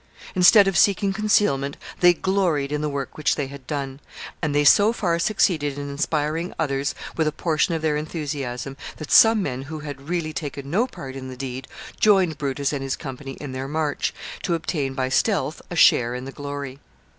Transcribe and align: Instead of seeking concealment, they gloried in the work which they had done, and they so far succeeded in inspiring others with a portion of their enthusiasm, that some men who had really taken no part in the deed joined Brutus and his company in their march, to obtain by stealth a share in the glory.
Instead 0.33 0.67
of 0.67 0.75
seeking 0.79 1.13
concealment, 1.13 1.77
they 1.99 2.11
gloried 2.11 2.71
in 2.71 2.81
the 2.81 2.89
work 2.89 3.19
which 3.19 3.35
they 3.35 3.45
had 3.45 3.67
done, 3.67 3.99
and 4.41 4.55
they 4.55 4.63
so 4.63 4.91
far 4.91 5.19
succeeded 5.19 5.77
in 5.77 5.91
inspiring 5.91 6.55
others 6.57 6.95
with 7.15 7.27
a 7.27 7.31
portion 7.31 7.75
of 7.75 7.83
their 7.83 7.95
enthusiasm, 7.95 8.75
that 8.97 9.11
some 9.11 9.43
men 9.43 9.61
who 9.61 9.81
had 9.81 10.09
really 10.09 10.33
taken 10.33 10.71
no 10.71 10.87
part 10.87 11.15
in 11.15 11.27
the 11.27 11.37
deed 11.37 11.67
joined 11.99 12.39
Brutus 12.39 12.73
and 12.73 12.81
his 12.81 12.95
company 12.95 13.33
in 13.33 13.51
their 13.51 13.67
march, 13.67 14.11
to 14.41 14.55
obtain 14.55 14.95
by 14.95 15.07
stealth 15.07 15.61
a 15.69 15.75
share 15.75 16.15
in 16.15 16.25
the 16.25 16.31
glory. 16.31 16.79